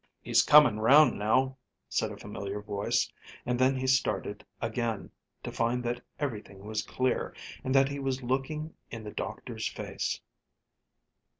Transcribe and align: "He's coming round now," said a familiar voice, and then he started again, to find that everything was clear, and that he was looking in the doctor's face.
"He's 0.19 0.41
coming 0.41 0.79
round 0.79 1.19
now," 1.19 1.57
said 1.87 2.11
a 2.11 2.17
familiar 2.17 2.59
voice, 2.59 3.13
and 3.45 3.59
then 3.59 3.75
he 3.75 3.85
started 3.85 4.43
again, 4.59 5.11
to 5.43 5.51
find 5.51 5.83
that 5.83 6.01
everything 6.17 6.63
was 6.65 6.81
clear, 6.81 7.35
and 7.63 7.75
that 7.75 7.89
he 7.89 7.99
was 7.99 8.23
looking 8.23 8.73
in 8.89 9.03
the 9.03 9.11
doctor's 9.11 9.67
face. 9.67 10.19